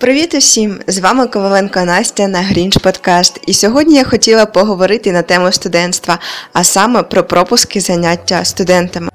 [0.00, 0.80] Привіт усім!
[0.86, 3.40] З вами Коваленко Настя на Грінч Подкаст.
[3.46, 6.18] І сьогодні я хотіла поговорити на тему студентства,
[6.52, 9.08] а саме про пропуски заняття студентами.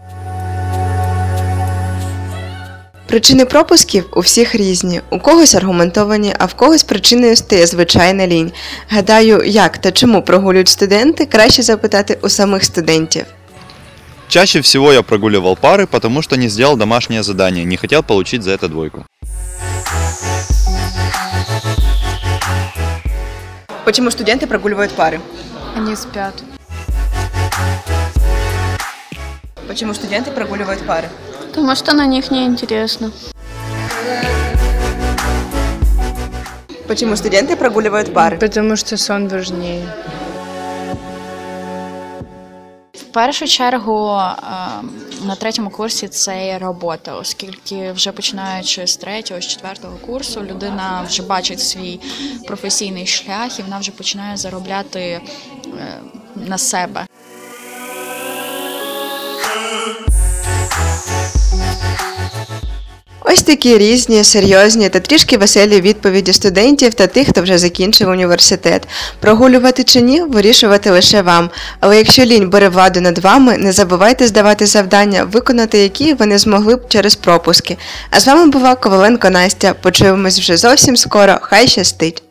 [3.08, 8.52] Причини пропусків у всіх різні, у когось аргументовані, а в когось причиною стає звичайна лінь.
[8.90, 13.26] Гадаю, як та чому прогулюють студенти, краще запитати у самих студентів.
[14.28, 18.52] Чаще всего я прогуливал пары, потому что не сделал домашнее задание, не хотел получить за
[18.52, 19.06] это двойку.
[23.92, 25.20] Чому студенти прогулюють пари?
[25.78, 26.44] Они спят.
[29.76, 31.08] Чому студенти прогулюють пари?
[31.48, 33.12] Потому что на них не интересно.
[36.96, 38.38] Чому студенти прогулюють пари?
[38.38, 39.84] Потому что сон важнее.
[43.16, 44.36] Першу чергу е,
[45.26, 51.06] на третьому курсі це є робота, оскільки вже починаючи з третього, з четвертого курсу, людина
[51.08, 52.00] вже бачить свій
[52.48, 55.22] професійний шлях і вона вже починає заробляти е,
[56.36, 57.06] на себе.
[63.46, 68.88] Такі різні, серйозні та трішки веселі відповіді студентів та тих, хто вже закінчив університет.
[69.20, 71.50] Прогулювати чи ні, вирішувати лише вам.
[71.80, 76.38] Але якщо лінь бере владу над вами, не забувайте здавати завдання, виконати які ви не
[76.38, 77.78] змогли б через пропуски.
[78.10, 79.74] А з вами була Коваленко Настя.
[79.74, 81.38] Почуємось вже зовсім скоро.
[81.42, 82.25] Хай щастить!